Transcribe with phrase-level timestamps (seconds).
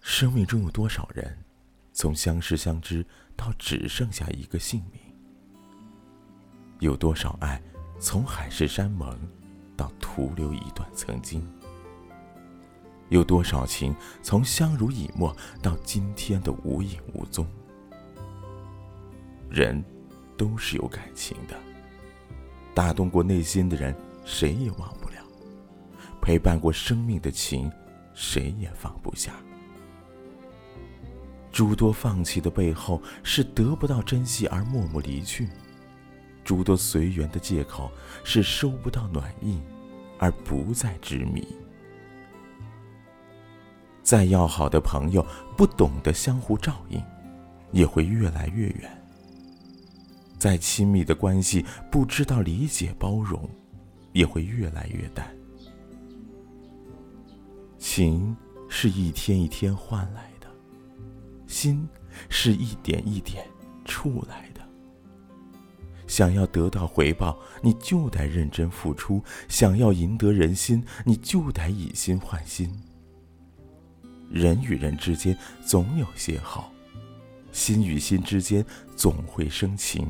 [0.00, 1.36] 生命中有多少人，
[1.92, 3.04] 从相识相知
[3.36, 5.00] 到只剩下一个姓名？
[6.78, 7.60] 有多少爱，
[7.98, 9.18] 从海誓山盟
[9.76, 11.46] 到徒留一段曾经？
[13.10, 17.46] 有多少情，从相濡以沫到今天的无影无踪？
[19.50, 19.84] 人，
[20.36, 21.56] 都是有感情的。
[22.74, 23.94] 打动过内心的人，
[24.24, 25.16] 谁也忘不了；
[26.22, 27.70] 陪伴过生命的情，
[28.14, 29.34] 谁也放不下。
[31.52, 35.46] 诸多放弃的背后，是得不到珍惜而默默离去；
[36.44, 37.90] 诸多随缘的借口，
[38.22, 39.60] 是收不到暖意
[40.18, 41.46] 而不再执迷。
[44.02, 47.02] 再要好的朋友，不懂得相互照应，
[47.72, 48.88] 也会越来越远；
[50.38, 53.48] 再亲密的关系，不知道理解包容，
[54.12, 55.28] 也会越来越淡。
[57.78, 58.36] 情
[58.68, 60.29] 是一天一天换来。
[61.60, 61.86] 心
[62.30, 63.46] 是一点一点
[63.84, 64.60] 出来的。
[66.06, 72.72] 想要得到回报，你就得认真付出；想要赢得人心，你就得以心换心。
[74.30, 76.72] 人与人之间总有些好，
[77.52, 78.64] 心与心之间
[78.96, 80.08] 总会生情。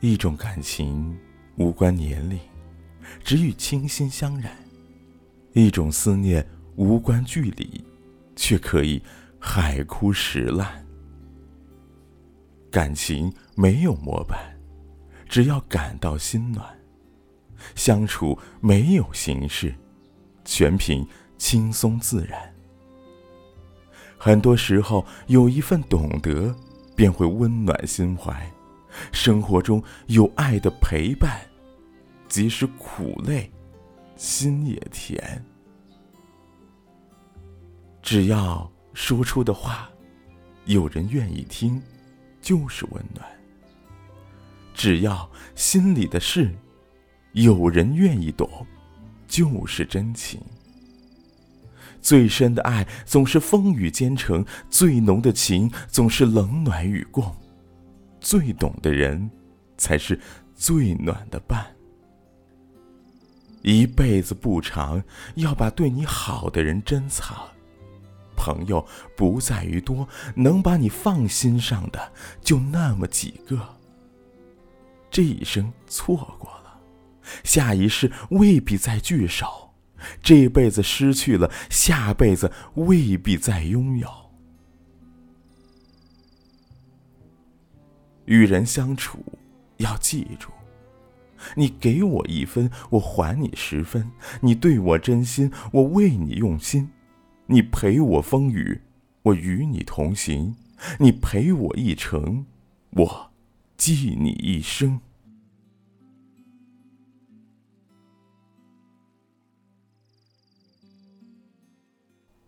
[0.00, 1.18] 一种感情
[1.56, 2.38] 无关年龄，
[3.24, 4.52] 只与倾心相染；
[5.52, 7.84] 一种思念无关距离。
[8.36, 9.02] 却可以
[9.38, 10.84] 海枯石烂。
[12.70, 14.38] 感情没有模板，
[15.28, 16.64] 只要感到心暖；
[17.74, 19.74] 相处没有形式，
[20.44, 21.06] 全凭
[21.38, 22.52] 轻松自然。
[24.18, 26.54] 很多时候，有一份懂得，
[26.96, 28.50] 便会温暖心怀。
[29.12, 31.40] 生活中有爱的陪伴，
[32.28, 33.50] 即使苦累，
[34.16, 35.44] 心也甜。
[38.04, 39.88] 只要说出的话，
[40.66, 41.80] 有人愿意听，
[42.42, 43.26] 就是温暖；
[44.74, 46.54] 只要心里的事，
[47.32, 48.46] 有人愿意懂，
[49.26, 50.38] 就是真情。
[52.02, 57.34] 最深的爱总是风雨兼程，最浓的情总是冷暖与共。
[58.20, 59.30] 最懂的人，
[59.78, 60.20] 才是
[60.54, 61.64] 最暖的伴。
[63.62, 65.02] 一辈子不长，
[65.36, 67.34] 要把对你好的人珍藏。
[68.44, 70.06] 朋友不在于多，
[70.36, 72.12] 能把你放心上的
[72.42, 73.58] 就那么几个。
[75.10, 76.78] 这一生错过了，
[77.42, 79.46] 下一世未必再聚首；
[80.22, 84.06] 这辈子失去了，下辈子未必再拥有。
[88.26, 89.24] 与人相处，
[89.78, 90.50] 要记住：
[91.56, 94.02] 你给我一分，我还你十分；
[94.42, 96.90] 你对我真心，我为你用心。
[97.46, 98.80] 你陪我风雨，
[99.22, 100.54] 我与你同行；
[100.98, 102.46] 你陪我一程，
[102.90, 103.30] 我
[103.76, 105.00] 记你一生。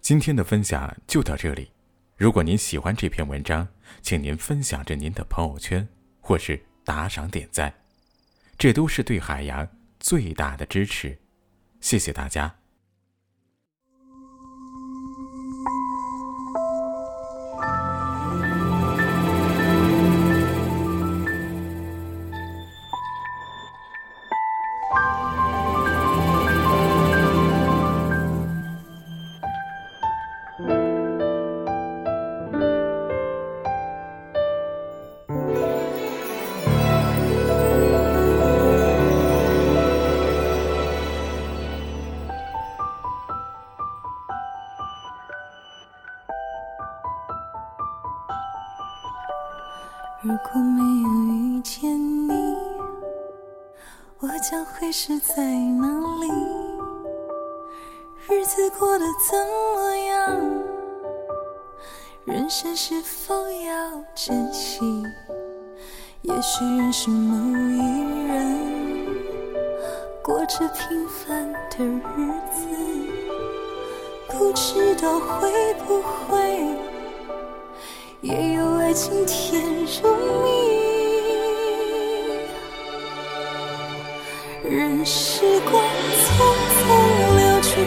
[0.00, 1.70] 今天的分享就到这里。
[2.16, 3.66] 如果您喜欢这篇文章，
[4.00, 5.88] 请您分享着您的朋友圈，
[6.20, 7.74] 或是打赏点赞，
[8.56, 9.66] 这都是对海洋
[9.98, 11.18] 最大的支持。
[11.80, 12.63] 谢谢大家。
[50.26, 51.82] 如果没有遇见
[52.26, 52.56] 你，
[54.20, 55.86] 我将会是在哪
[56.18, 56.30] 里？
[58.30, 59.38] 日子过得怎
[59.74, 60.40] 么样？
[62.24, 64.80] 人生是否要珍惜？
[66.22, 67.36] 也许认识某
[67.68, 69.14] 一人，
[70.22, 72.66] 过着平凡的日子，
[74.30, 76.93] 不知道会不会。
[78.24, 79.62] 也有爱情甜
[80.02, 80.48] 如蜜，
[84.66, 86.24] 任时光匆
[86.72, 86.86] 匆
[87.36, 87.84] 流去，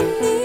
[0.00, 0.39] Thank you.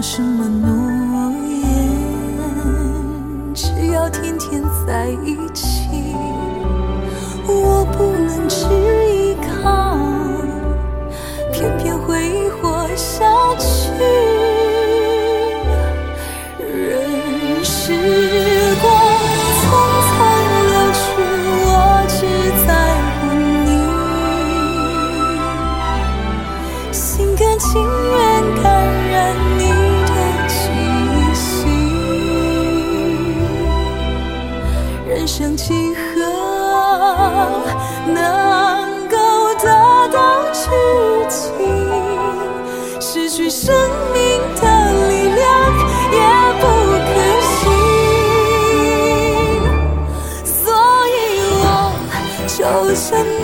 [0.00, 1.58] 说什么诺言
[3.52, 5.88] 只要天天在一起
[7.48, 8.64] 我不能只
[9.12, 9.98] 依靠
[11.52, 13.27] 偏偏回忆活下
[43.68, 43.76] 生
[44.14, 44.18] 命
[44.62, 44.62] 的
[45.08, 45.44] 力量
[46.10, 46.16] 也
[46.58, 46.64] 不
[47.04, 47.08] 可
[47.42, 47.52] 惜，
[50.42, 50.56] 所
[51.12, 51.12] 以
[51.60, 51.62] 我
[52.48, 52.58] 就
[52.94, 53.37] 选。